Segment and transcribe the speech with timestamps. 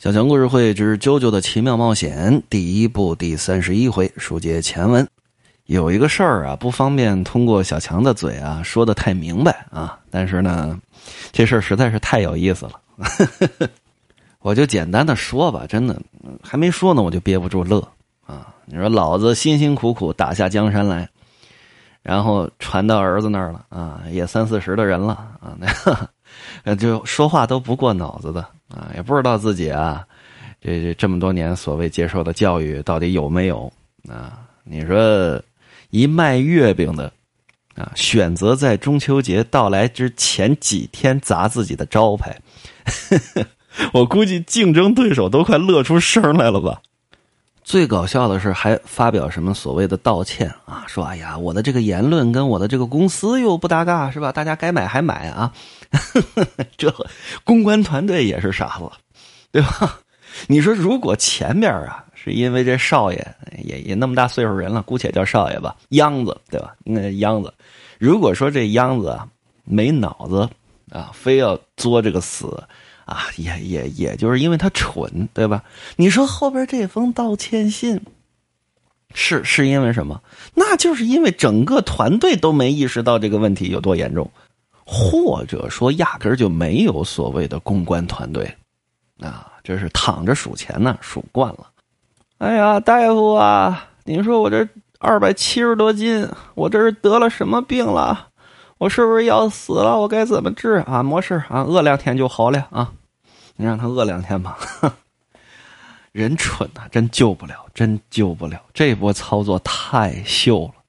[0.00, 5.06] 小强故事会之《啾啾的奇妙冒险》第一部第三十一回，书接前文。
[5.66, 10.80] 有一个事儿啊，不方便通过小强的嘴啊说的太明白啊，但是呢，
[11.32, 12.80] 这事儿实在是太有意思了，
[14.40, 15.66] 我就简单的说吧。
[15.68, 16.00] 真的，
[16.42, 17.86] 还没说呢，我就憋不住乐
[18.24, 18.54] 啊！
[18.64, 21.06] 你说老子辛辛苦苦打下江山来，
[22.02, 25.12] 然后传到儿子那儿了啊，也三四十的人了
[25.42, 25.58] 啊，
[26.64, 28.42] 那 就说话都不过脑子的。
[28.74, 30.04] 啊，也不知道自己啊，
[30.60, 33.72] 这这这么多年所谓接受的教育到底有没有
[34.08, 34.40] 啊？
[34.64, 35.42] 你说
[35.90, 37.12] 一卖月饼的
[37.74, 42.36] 啊，选择在中秋节到来之前几天砸自己的招牌，
[43.92, 46.80] 我估计竞争对手都快乐出声来了吧？
[47.62, 50.84] 最搞笑的是还发表什么所谓的道歉啊？
[50.86, 54.32] 说哎呀，我的这个言论跟我的这个公司又不搭嘎，是吧？
[54.32, 55.52] 大家该买还买啊？
[56.76, 56.94] 这
[57.44, 58.90] 公关团队也是傻子，
[59.50, 60.00] 对吧？
[60.46, 66.74] 你说如果前面啊，是因为这少爷也也那么大岁数人了，姑且叫少爷吧，秧子，对吧？
[66.84, 67.52] 那秧子。
[67.98, 69.28] 如果说这秧子啊
[69.64, 70.48] 没脑子
[70.90, 72.62] 啊，非要作这个死
[73.04, 75.64] 啊，也也也就是因为他蠢，对吧？
[75.96, 78.00] 你说后边这封道歉信
[79.12, 80.22] 是是因为什么？
[80.54, 84.30] 那就是因为整个团队都没意识到这个问题有多严重。
[84.92, 88.52] 或者说，压根儿就没有所谓的公关团队，
[89.20, 91.68] 啊，这是躺着数钱呢，数惯了。
[92.38, 98.26] 哎呀，大夫啊，您说我这二百七十多斤，我这是得了什么病了？
[98.78, 99.96] 我是不是要死了？
[100.00, 101.04] 我该怎么治啊？
[101.04, 102.90] 没事啊，饿两天就好了啊。
[103.54, 104.58] 你让他饿两天吧。
[106.10, 108.60] 人蠢呐，真救不了，真救不了。
[108.74, 110.79] 这波操作太秀了。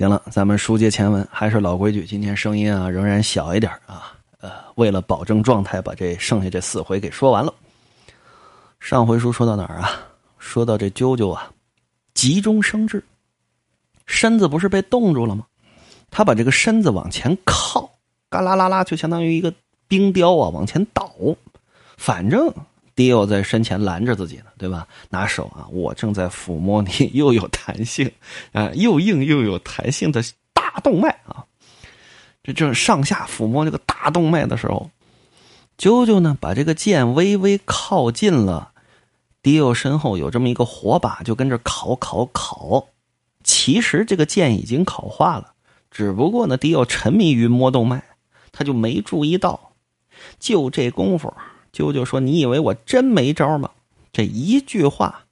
[0.00, 4.16] 行了，咱们书接前文，还是老规矩，今天声音啊仍然小一点啊。
[4.40, 7.52] 呃，为了保证状态，把这剩下这四回给说完了。
[8.78, 9.90] 上回书说到哪儿啊？
[10.38, 11.50] 说到这啾啾啊，
[12.14, 13.04] 急中生智，
[14.06, 15.44] 身子不是被冻住了吗？
[16.10, 17.86] 他把这个身子往前靠，
[18.30, 19.52] 嘎啦啦啦，就相当于一个
[19.86, 21.12] 冰雕啊，往前倒，
[21.98, 22.50] 反正。
[23.00, 24.86] 迪奥在身前拦着自己呢，对吧？
[25.08, 28.12] 拿手啊，我正在抚摸你又有弹性
[28.52, 30.22] 啊，又硬又有弹性的
[30.52, 31.46] 大动脉啊。
[32.42, 34.90] 这正上下抚摸这个大动脉的时候，
[35.78, 38.72] 啾啾呢把这个剑微微靠近了
[39.40, 42.88] 迪奥身后，有这么一个火把，就跟着烤烤烤。
[43.42, 45.54] 其实这个剑已经烤化了，
[45.90, 48.02] 只不过呢，迪奥沉迷于摸动脉，
[48.52, 49.72] 他就没注意到。
[50.38, 51.32] 就这功夫。
[51.72, 53.70] 啾啾说：“你以为我真没招吗？”
[54.12, 55.24] 这一句话，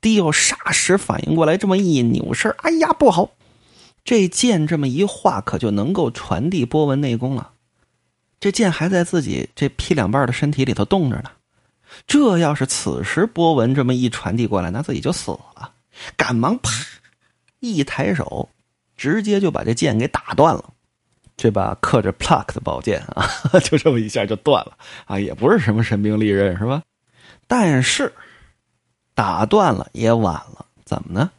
[0.00, 3.30] 迪奥霎时反应过来，这么一扭身，哎呀，不好！
[4.04, 7.52] 这剑这么一划，可就能够传递波纹内功了。
[8.40, 11.30] 这剑还在自己这劈两半的身体里头冻着呢。
[12.06, 15.72] 这要是此时波纹这么一传递过来，那自己就死了。
[16.16, 16.70] 赶忙啪
[17.60, 18.48] 一抬手，
[18.96, 20.72] 直接就把这剑给打断了。
[21.42, 23.28] 这把刻着 “pluck” 的宝剑啊，
[23.64, 26.84] 就这么一下就断了啊，也不是什么神兵利刃是吧？
[27.48, 28.12] 但是
[29.12, 31.32] 打断了也晚了，怎么呢？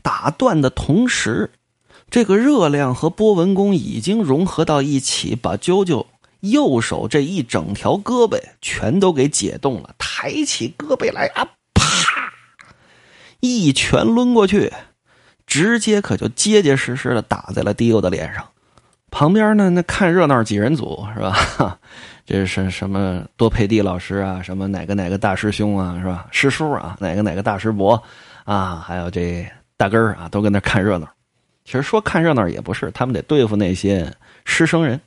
[0.00, 1.50] 打断的同时，
[2.08, 6.06] 这个热量和波纹功已经融合到一起，把啾啾
[6.38, 9.92] 右手这一整条胳膊全都给解冻了。
[9.98, 12.32] 抬起胳膊来啊，啪！
[13.40, 14.72] 一拳抡过去，
[15.48, 18.48] 直接可就结结实实的打在了迪欧的脸上。
[19.12, 21.78] 旁边呢，那看热闹几人组是吧？
[22.24, 26.26] 这是什么多佩蒂老师啊，什么哪个哪个大师兄啊，是吧？
[26.30, 28.02] 师叔啊，哪个哪个大师伯
[28.44, 29.46] 啊，还有这
[29.76, 31.06] 大根儿啊，都跟那看热闹。
[31.64, 34.10] 其实说看热闹也不是，他们得对付那些
[34.44, 34.98] 师生人。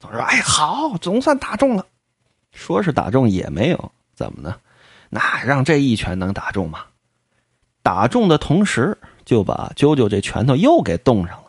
[0.00, 1.86] 总说哎，好，总算打中了。
[2.52, 4.56] 说是打中也没有，怎么呢？
[5.08, 6.80] 那让这一拳能打中吗？
[7.82, 11.45] 打中的同时，就把啾啾这拳头又给冻上了。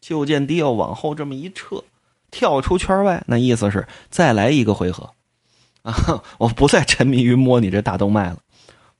[0.00, 1.84] 就见迪奥往后这么一撤，
[2.30, 5.10] 跳出圈外，那意思是再来一个回合，
[5.82, 8.38] 啊，我不再沉迷于摸你这大动脉了。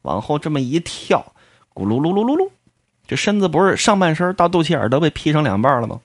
[0.02, 1.32] 往后这么一跳，
[1.74, 2.50] 咕噜噜噜噜噜，
[3.06, 6.00] 这身子不是上半身到肚脐眼都被劈成两半了吗？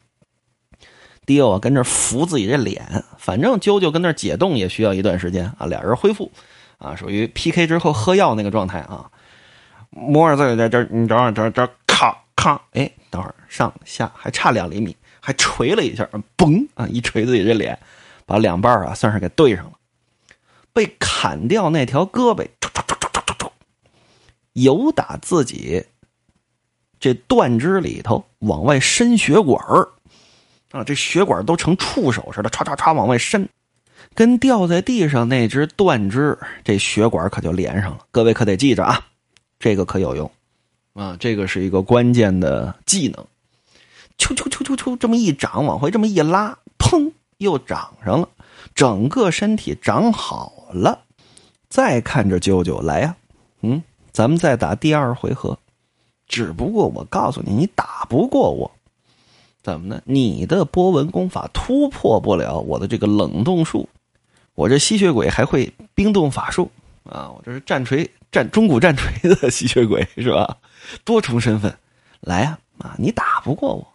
[1.26, 5.66] 迪奥跟这扶自己这脸，反正啾啾跟那解冻也需要一段时间啊。
[5.66, 6.32] 俩人恢复，
[6.78, 9.10] 啊，属于 PK 之后喝药那个状态啊。
[9.90, 12.92] 摸着自己在这你找找这这咔咔，哎。
[13.16, 16.86] 等会儿上下还差两厘米，还锤了一下，嘣啊！
[16.88, 17.80] 一锤自己这脸，
[18.26, 19.72] 把两半啊算是给对上了。
[20.74, 22.46] 被砍掉那条胳膊，
[24.52, 25.86] 由打自己
[27.00, 29.66] 这断肢里头往外伸血管
[30.72, 33.48] 啊，这血管都成触手似的，唰唰唰往外伸。
[34.14, 38.00] 跟掉在地上那只断肢，这血管可就连上了。
[38.12, 39.00] 各位可得记着啊，
[39.58, 40.30] 这个可有用
[40.96, 43.26] 啊，这个是一个关键的技能。
[44.18, 48.30] 啾啾啾啾啾，这么一长，往回这么一拉，砰，又长上了，
[48.74, 51.02] 整个身体长好了。
[51.68, 53.18] 再看着啾啾来呀，
[53.62, 53.84] 嗯，
[54.14, 55.60] 咱们再打第二回合。
[56.28, 58.72] 只不过我告诉你，你打不过我，
[59.62, 60.02] 怎么呢？
[60.06, 63.90] 你的波纹功法突破不了我的这个冷冻术，
[64.54, 66.72] 我这吸血鬼还会冰冻法术
[67.04, 67.30] 啊！
[67.30, 70.58] 我这是战锤战中古战锤的吸血鬼是吧？
[71.04, 71.78] 多重身份，
[72.22, 72.96] 来呀啊！
[72.98, 73.94] 你打不过我，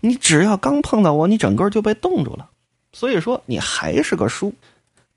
[0.00, 2.50] 你只要刚碰到我，你整个就被冻住了。
[2.92, 4.52] 所以说你还是个输。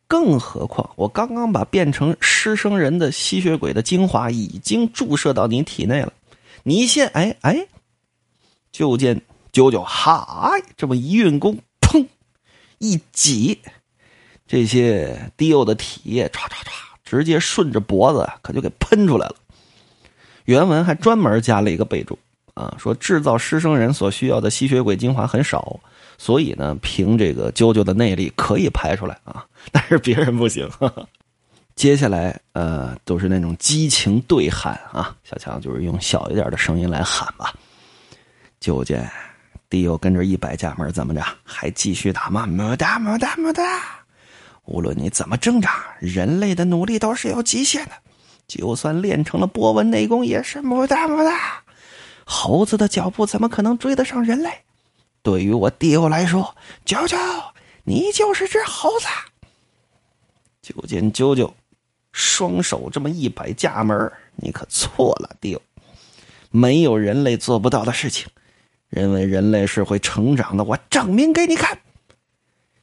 [0.07, 6.13] 更何况我刚刚把变成狮生人的吸血鬼的精华已经注射到你体内了。
[6.63, 7.67] 你现哎哎，
[8.71, 9.21] 就见
[9.51, 12.07] 九九哈这么一运功，砰，
[12.77, 13.59] 一挤，
[14.47, 16.71] 这些迪欧的体液唰唰唰，
[17.03, 19.35] 直接顺着脖子可就给喷出来了。
[20.47, 22.17] 原文还专门加了一个备注
[22.53, 25.77] 啊，说制造失生人所需要的吸血鬼精华很少，
[26.17, 30.67] 所以呢，凭这个啾啾的内力可以排出来啊， 但是别人不行。
[31.75, 35.15] 接下来，呃，都是那种激情对喊啊！
[35.23, 37.53] 小强就是用小一点的声音来喊吧。
[38.59, 39.07] 就见
[39.69, 41.21] 迪欧跟着一百家门，怎么着？
[41.43, 42.47] 还继续打吗？
[42.47, 43.81] 么哒么哒么哒！
[44.63, 47.91] 无论你怎么挣扎，人类的努力都是有极限的。
[48.47, 51.63] 就算练成了波纹内功，也是么大么大。
[52.25, 54.51] 猴子的脚步怎么可能追得上人类？
[55.21, 56.55] 对于我迪欧来说，
[56.85, 57.17] 啾啾，
[57.83, 59.07] 你就是只猴子。
[60.61, 61.51] 就见啾啾。
[62.13, 65.55] 双手这么一摆架门你可错了，迪
[66.49, 68.27] 没有人类做不到的事情。
[68.89, 71.77] 认为人类是会成长的，我证明给你看。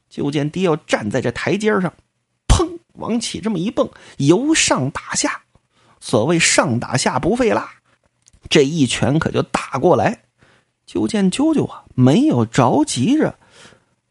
[0.07, 1.91] 就见迪奥站在这台阶上，
[2.47, 5.41] 砰，往起这么一蹦，由上打下。
[6.05, 7.67] 所谓上打下不费蜡，
[8.47, 10.19] 这一拳可就打过来。
[10.85, 13.33] 就见啾啾啊，没有着急着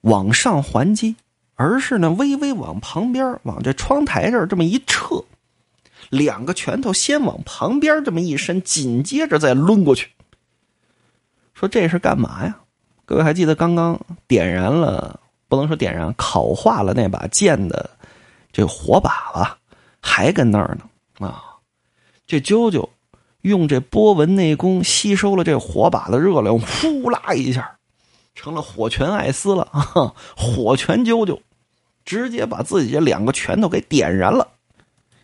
[0.00, 1.14] 往上还击。
[1.54, 5.22] 而是呢，微微往旁边，往这窗台这儿这么一撤，
[6.10, 10.10] 两个拳头先往旁边这么一伸，紧接着再抡过去。
[11.54, 12.56] 说这是干嘛呀？
[13.04, 17.88] 各位还记得刚刚点燃了，不能说点燃，烤化了那把剑的
[18.52, 19.56] 这火把吧？
[20.00, 21.53] 还跟那儿呢啊！
[22.26, 22.88] 这啾啾
[23.42, 27.76] 用这波纹内功吸收了这火把的热量，呼啦一下。
[28.34, 30.12] 成了火拳艾斯了啊！
[30.36, 31.38] 火拳啾啾，
[32.04, 34.48] 直接把自己这两个拳头给点燃了。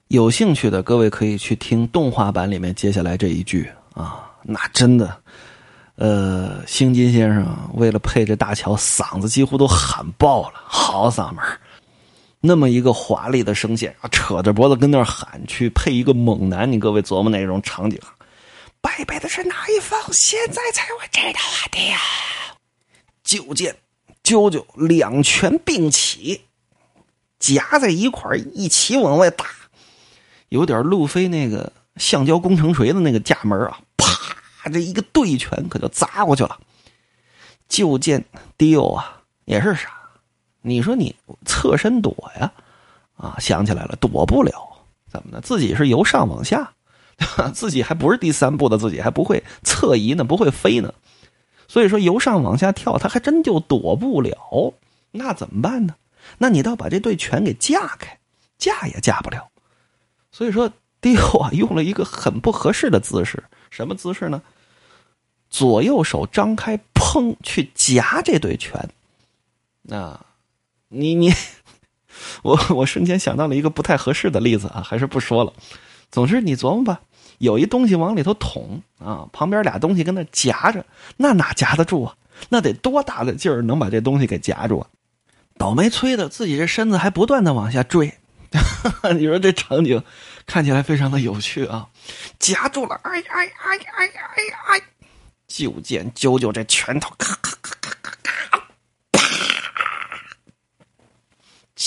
[0.07, 5.17] 有兴趣的各位可以去听动画版里面接下来这一句啊，那真的，
[5.97, 11.45] 呃，星金先生为了配这大乔，嗓子几乎都喊爆了，好嗓门
[12.41, 18.01] 那么一个华丽的声线啊，扯着脖子跟那儿喊，去配一个猛男，你各位琢磨那种场景，
[18.81, 20.01] 败北的是哪一方？
[20.11, 21.99] 现在才会知道啊，爹呀！
[23.23, 23.77] 就见
[24.25, 26.47] 啾啾两拳并起，
[27.39, 29.45] 夹在一块一起往外打，
[30.49, 33.81] 有点路飞那个橡胶工程锤的那个架门啊！
[33.99, 36.59] 啪，这一个对拳可就砸过去了。
[37.69, 38.25] 就见
[38.57, 40.00] 迪欧啊，也是傻，
[40.63, 41.15] 你说你
[41.45, 42.53] 侧身躲呀？
[43.17, 44.53] 啊，想起来了，躲不了。
[45.07, 45.41] 怎么呢？
[45.41, 46.73] 自己是由上往下，
[47.53, 50.95] 自己还不是第三步的，自己还不会侧移呢，不会飞呢。
[51.69, 54.75] 所以说，由上往下跳，他还真就躲不了。
[55.13, 55.95] 那怎么办呢？
[56.39, 58.19] 那你倒把这对拳给架开，
[58.59, 59.49] 架也架不了。
[60.33, 63.43] 所以说，迪欧啊，用了一个很不合适的姿势。
[63.71, 64.43] 什么姿势呢？
[65.49, 68.89] 左右手张开，砰，去夹这对拳。
[69.83, 70.19] 那，
[70.93, 71.33] 你你，
[72.43, 75.53] 我我瞬间想到了一个不太合适的例子啊，还是不说了。
[76.11, 77.01] 总之，你琢磨吧。
[77.39, 80.85] 有一东西往里头捅啊，旁边俩东西跟那夹着，
[81.17, 82.15] 那哪夹得住啊？
[82.49, 84.89] 那得多大的劲儿能把这东西给夹住啊？
[85.57, 88.13] 倒霉催的自己这身子还不断的往下坠，
[89.17, 90.03] 你说这场景
[90.45, 91.89] 看起来非常的有趣啊！
[92.39, 94.83] 夹住了，哎哎哎哎哎哎！
[95.47, 98.17] 就见啾啾这拳头咔咔咔咔，
[99.13, 99.29] 啪，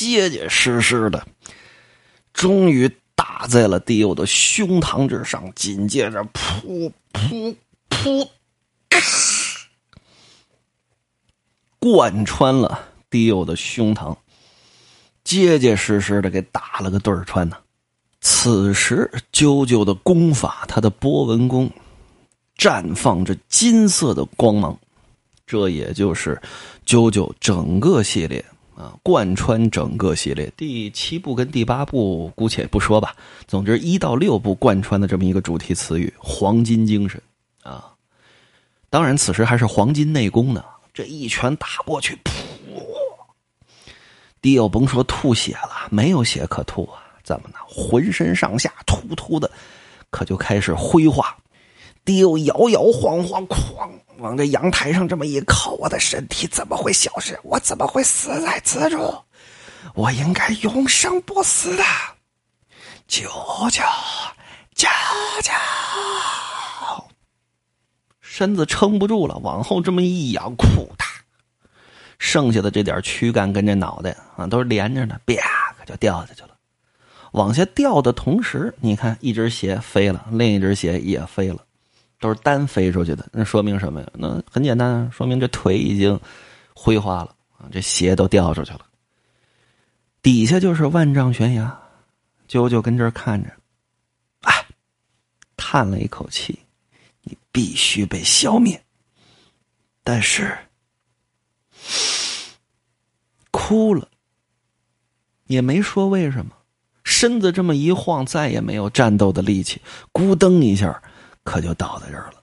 [0.04, 1.26] 结结实实的，
[2.34, 2.92] 终于。
[3.16, 7.56] 打在了迪欧的胸膛之上，紧接着噗噗
[7.88, 8.28] 噗，
[11.78, 14.18] 贯穿了迪欧的胸膛，
[15.24, 17.56] 结结实实的给打了个对穿呢。
[18.20, 21.70] 此时，啾啾的功法，他的波纹功，
[22.58, 24.78] 绽放着金色的光芒，
[25.46, 26.42] 这也就是
[26.86, 28.44] 啾啾整个系列
[28.76, 30.52] 啊，贯穿整个系列。
[30.58, 33.16] 第七部跟第八部姑且不说吧，
[33.48, 37.22] 总之一到六部贯穿的这么一个主题词语“黄金精神”
[37.64, 37.94] 啊。
[38.90, 40.64] 当然，此时还是黄金内功呢。
[40.94, 42.32] 这一拳打过去，噗！
[44.42, 47.02] 迪奥甭说吐血了，没有血可吐啊！
[47.24, 47.56] 怎么呢？
[47.68, 49.50] 浑身上下突突的，
[50.12, 51.36] 可就开始挥化。
[52.06, 53.90] 迪奥摇摇晃晃，哐！
[54.18, 57.40] 往这阳台上这么一靠，我的身体怎么会消失？
[57.44, 59.14] 我怎么会死在此处？
[59.96, 61.84] 我应该永生不死的！
[63.08, 63.30] 舅
[63.70, 63.84] 舅，
[64.76, 64.88] 舅
[65.42, 65.52] 舅！
[68.22, 71.06] 身子撑不住了，往后这么一仰，裤嗒，
[72.18, 76.50] 剩下的这点躯干跟这脑袋啊都是连着的，啪就掉下去了。
[77.34, 81.58] 往下掉的同时，你看一只鞋飞了，另一只鞋也飞了，
[82.24, 83.28] 都是单飞出去的。
[83.34, 84.08] 那说明什么呀？
[84.14, 86.18] 那很简单，说明这腿已经
[86.74, 88.86] 灰化了啊，这鞋都掉出去了。
[90.22, 91.78] 底下就是万丈悬崖，
[92.48, 93.50] 啾啾跟这儿看着，
[94.44, 94.66] 哎，
[95.58, 96.58] 叹了一口气。
[97.26, 98.82] 你必须被消灭，
[100.04, 100.58] 但是
[103.50, 104.08] 哭了，
[105.48, 106.52] 也没说为什么，
[107.06, 111.02] 身子这么一晃，再也没有战斗的力气，咕噔一下，
[111.44, 112.42] 可就倒在这儿了。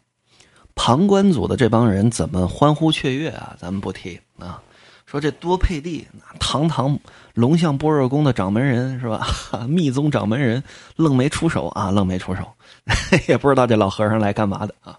[0.74, 3.56] 旁观组的这帮人怎么欢呼雀跃啊？
[3.58, 4.62] 咱们不提啊。
[5.04, 6.06] 说这多佩蒂，
[6.38, 6.96] 堂堂
[7.34, 9.26] 龙象般若宫的掌门人是吧？
[9.68, 10.62] 密宗掌门人
[10.94, 12.48] 愣没出手啊，愣没出手，
[13.26, 14.96] 也不知道这老和尚来干嘛的啊。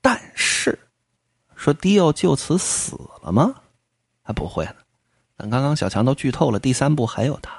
[0.00, 0.78] 但是，
[1.54, 3.54] 说迪奥就此死了吗？
[4.22, 4.76] 还不会呢。
[5.36, 7.52] 咱刚刚小强都剧透了，第三部还有他，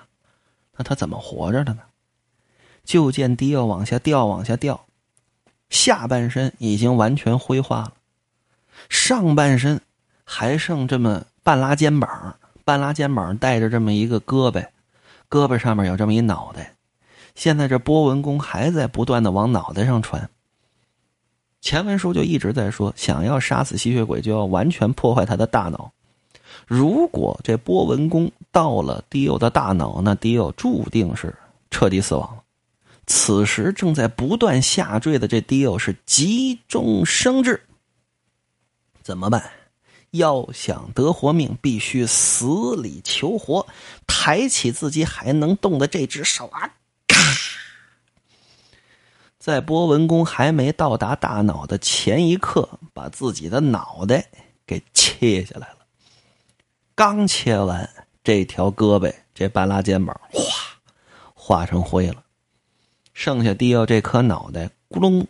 [0.75, 1.81] 那他怎么活着的呢？
[2.83, 4.84] 就见迪奥往下掉，往下掉，
[5.69, 7.93] 下半身已经完全灰化了，
[8.89, 9.81] 上半身
[10.23, 11.25] 还剩这么。
[11.45, 14.65] 半拉肩膀，半拉肩膀带着这么一个胳膊，
[15.29, 16.73] 胳膊上面有这么一脑袋。
[17.35, 20.27] 现在这波纹功还在不断的往脑袋上传。
[21.61, 25.91] 前文书就一直在说，想要杀死吸血鬼，就要完全破坏他的大脑。
[26.65, 31.31] 如果这波纹功到了迪欧的大脑，那迪欧注定是
[31.69, 32.41] 彻底死亡了。
[33.07, 37.63] 此时正在不断下坠的这迪欧是急中生智，
[39.03, 39.51] 怎么办？
[40.11, 43.67] 要想得活命，必须死里求活。
[44.07, 46.73] 抬起自己还能动的这只手啊，
[47.07, 47.17] 咔！
[49.37, 54.27] 在波纹功还没到达大脑的前一刻，把自己的脑袋
[54.65, 55.79] 给切下来了。
[56.95, 57.87] 刚切完，
[58.23, 60.43] 这条胳膊、这半拉肩膀，哗，
[61.33, 62.23] 化成灰了。
[63.15, 65.25] 剩下迪奥这颗脑袋，咕隆，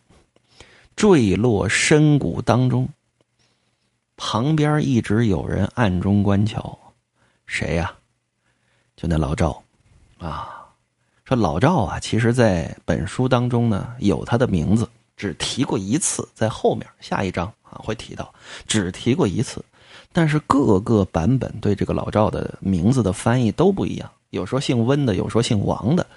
[0.96, 2.90] 坠落深谷当中。
[4.18, 6.78] 旁边一直有人暗中观瞧，
[7.46, 7.94] 谁呀？
[8.98, 9.62] 就那老赵，
[10.18, 10.66] 啊，
[11.26, 18.34] 说老赵啊，其实在本书当中呢有他的名字，只提过一次，在后面下一章啊会提到，
[18.68, 19.64] 只提过一次。
[20.12, 26.08] 但是各个版本对这个老赵的名字的翻译都不一样，有说姓温的，有说姓王的，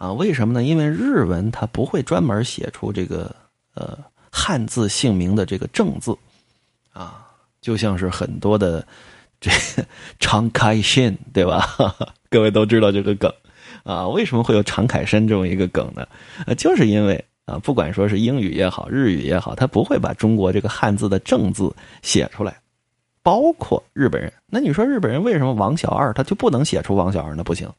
[0.00, 0.62] 啊，为什么呢？
[0.62, 3.36] 因为日文它不会专门写出这个
[3.74, 3.98] 呃
[4.32, 6.16] 汉字姓名的这个正字，
[6.92, 7.26] 啊。
[7.60, 8.86] 就像是很多的
[9.38, 9.50] 这
[10.18, 11.76] 常开心，对吧？
[12.30, 13.30] 各位都知道这个梗
[13.82, 14.08] 啊。
[14.08, 16.08] 为什么会有常凯申这么一个梗呢？
[16.46, 22.58] 呃，就是因为啊，不管说是英语也好，日语也好，他不会把中国这个汉字的正字写出来。
[23.22, 27.44] 包括日本人，那你说日本人为什么王小二他就不能写出王小二呢？
[27.44, 27.70] 不行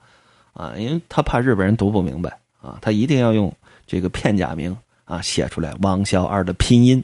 [0.54, 3.54] 啊，因为他怕日本人读不明白啊，他一定要用
[3.86, 7.04] 这个片假名啊写出来王小二的拼音。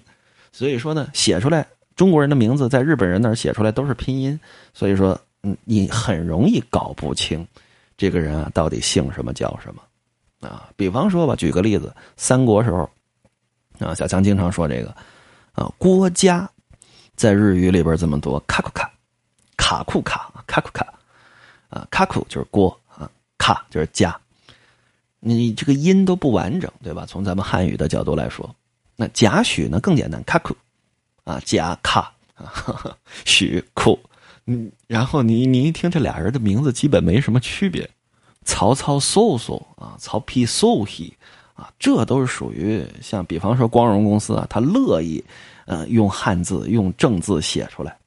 [0.51, 1.65] 所以说呢，写出来。
[1.95, 4.39] 中国人的名字在日本人那儿写出来都是拼音，
[4.71, 7.43] 所以说，嗯，你很容易搞不清
[7.97, 10.69] 这个人啊到底姓什么叫什么啊。
[10.75, 12.87] 比方说吧，举个例子，三国时候
[13.79, 14.95] 啊，小强经常说这个
[15.53, 16.47] 啊，郭嘉
[17.15, 18.91] 在日语里边这么多，卡库卡，
[19.57, 20.85] 卡库卡，卡库卡
[21.67, 22.79] 啊，卡库就是郭，
[23.47, 24.13] 卡就是家，
[25.21, 27.05] 你这个音都不完整，对吧？
[27.07, 28.53] 从咱们汉语的角度来说，
[28.97, 30.53] 那贾诩呢更简单，卡库。
[31.23, 33.97] 啊，贾卡啊，许库，
[34.47, 37.89] 嗯，然后你你一听这俩人的名字基本没什么区别，
[38.43, 41.09] 曹操嗖嗖啊，曹丕嗖嘿
[41.53, 45.23] 啊，这都是属于像比方说光荣公司啊，他乐意
[45.65, 47.97] 呃用汉字用正字写出来，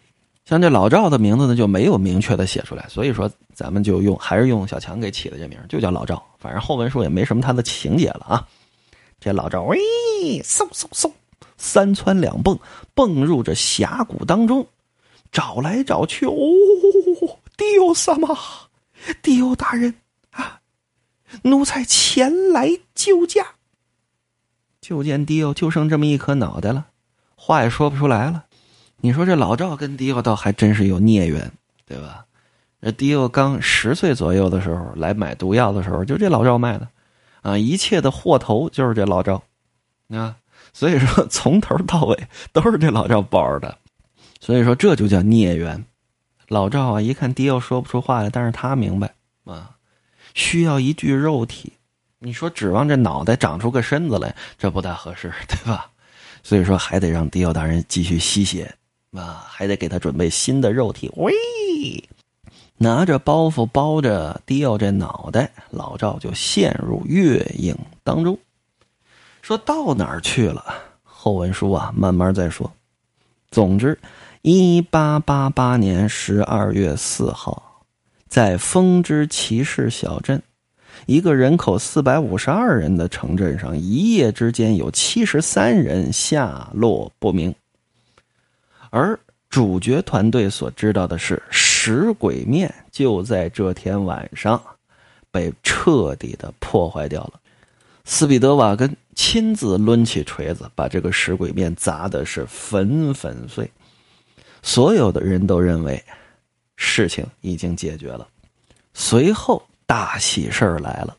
[0.45, 8.49] 像这老赵的名字呢就没有明确的写出来，所以说咱们就用还是用小强给起的这名就叫老赵，反正后文书也没什么他的情节了啊，
[9.21, 9.79] 这老赵喂，
[10.43, 11.11] 嗖嗖嗖。
[11.63, 12.59] 三窜两蹦，
[12.95, 14.67] 蹦入这峡谷当中，
[15.31, 16.33] 找来找去，哦，
[17.59, 18.35] 迪欧萨玛，
[19.21, 19.95] 迪欧大人
[20.31, 20.63] 啊，
[21.43, 23.47] 奴才前来救驾。”
[24.81, 26.87] 就见迪欧就剩这么一颗脑袋了，
[27.37, 28.47] 话也说不出来了。
[29.03, 31.51] 你说这老赵跟迪欧倒还真是有孽缘，
[31.87, 32.25] 对吧？
[32.83, 36.89] 这迪欧刚十岁左右的时候来买毒药的时候，就这老赵卖的，
[37.43, 39.43] 啊，一切的货头就是这老赵，
[40.09, 40.37] 啊，
[40.73, 42.19] 所以说从头到尾
[42.53, 43.77] 都是这老赵包的，
[44.41, 45.85] 所以说这就叫孽缘。
[46.49, 49.15] 老赵啊，一看迪欧说不出话来，但是他明白
[49.45, 49.77] 啊，
[50.35, 51.73] 需要一具肉体。
[52.19, 55.91] 你说指望这脑袋长出个身子来，这不大合适，对吧？
[56.43, 58.75] 所以说还得让迪奥大人继续吸血，
[59.13, 61.11] 啊，还得给他准备新的肉体。
[61.17, 61.35] 喂，
[62.77, 68.39] 拿着包袱包着迪奥这脑袋，老赵就陷入月影当中。
[69.43, 70.65] 说到哪儿去了？
[71.03, 72.73] 后文书啊，慢慢再说。
[73.51, 73.99] 总之，
[74.43, 77.83] 一八八八年十二月四号，
[78.29, 80.41] 在风之骑士小镇。
[81.07, 87.55] 一个人口四百五十二人的城镇上，一夜之间有七十三人下落不明。
[88.91, 89.19] 而
[89.49, 94.63] 主角团队所知道的是，食鬼面就在这天晚上
[95.31, 97.41] 被彻底的破坏掉了。
[98.05, 103.71] 斯彼德瓦根亲自抡起锤子，把这个食鬼面砸的是粉粉碎。
[104.63, 106.05] 所有的人都认为
[106.77, 108.29] 事情已经解决了。
[108.93, 109.63] 随后。
[109.87, 111.17] 大喜事儿来了！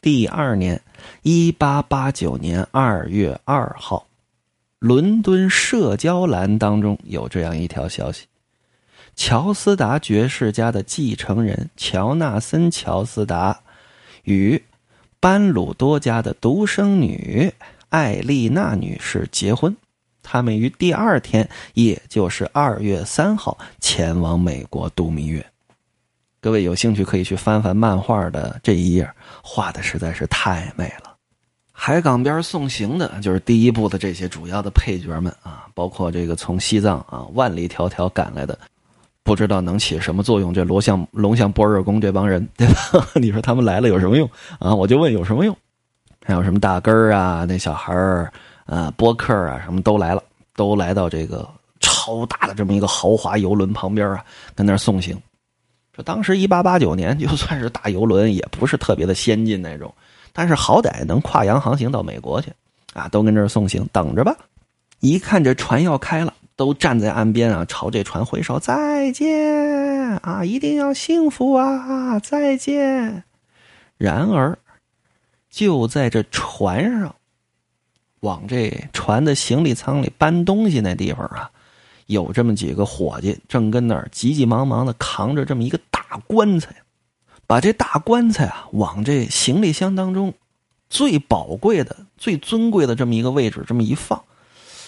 [0.00, 0.82] 第二年，
[1.22, 4.04] 一八八九年二月二号，
[4.80, 8.24] 伦敦社交栏当中有这样一条消息：
[9.14, 13.60] 乔斯达爵士家的继承人乔纳森·乔斯达
[14.24, 14.64] 与
[15.20, 17.52] 班鲁多家的独生女
[17.90, 19.76] 艾丽娜女士结婚。
[20.22, 25.44] 他们于第二天，也就是二月三号，前往美国度蜜月。
[26.40, 29.10] 各位有兴趣可以去翻翻漫画的这一页，
[29.42, 31.09] 画的实在是太美了。
[31.82, 38.58] 海港边送行的就是第一部的这些主要的配角们啊，包括这个从西藏啊万里迢迢赶来的，
[39.22, 40.52] 不知道能起什么作用。
[40.52, 43.08] 这罗像龙象波尔宫这帮人，对吧？
[43.14, 44.30] 你说他们来了有什么用？
[44.58, 44.74] 啊？
[44.74, 45.56] 我就问有什么用？
[46.22, 48.30] 还有什么大根儿啊，那小孩儿
[48.66, 50.22] 啊，波克啊，什么都来了，
[50.56, 51.48] 都来到这个
[51.80, 54.22] 超大的这么一个豪华游轮旁边啊，
[54.54, 55.18] 跟那送行。
[55.96, 59.92] 说当时一八八九年，就算是大游轮，也不是特别的先进那种，
[60.32, 62.52] 但是好歹能跨洋航行到美国去，
[62.94, 64.36] 啊，都跟这儿送行，等着吧。
[65.00, 73.24] 一看这船要开了，都站在岸边啊，朝这船挥手再见啊，一定要幸福啊，再见。
[73.96, 74.58] 然而，
[75.50, 77.14] 就在这船上，
[78.20, 81.50] 往这船的行李舱里搬东西那地方啊。
[82.06, 86.74] 有这么几个伙计，正跟那儿急急忙忙的扛着这么一个大棺材，
[87.50, 90.32] 把这大棺材啊往这行李箱当中
[90.88, 94.22] 最宝贵的、最尊贵的这么一个位置这么一放。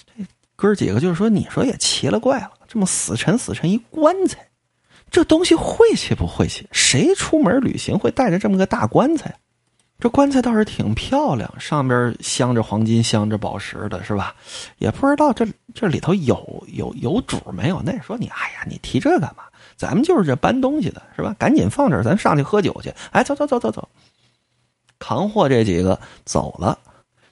[0.07, 4.47] 这哥几个就是说，你说也奇了怪了，这么死沉死沉一棺材，
[5.11, 6.69] 这东西晦气不晦气？
[6.71, 9.35] 谁出门旅行会带着这么个大棺材？
[9.99, 14.37] 这棺材倒是挺漂亮，上边镶着黄金、镶着宝石的，是吧？
[14.79, 15.45] 也不知道这
[15.75, 17.83] 这里头有有有主没有？
[17.85, 19.43] 那说你，哎呀，你提这干嘛？
[19.83, 21.35] 咱们就是这搬东西的，是吧？
[21.37, 22.95] 赶紧放这儿，咱上去喝酒去。
[23.11, 23.89] 哎，走走走走走。
[25.01, 26.79] 扛货这几个走了，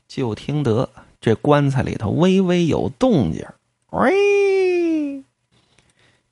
[0.08, 3.46] 就听得这棺材里头微微有动静。
[3.90, 5.22] 喂，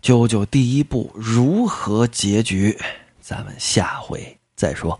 [0.02, 2.76] 舅舅，第一步如何结局？
[3.20, 4.98] 咱们下回再说。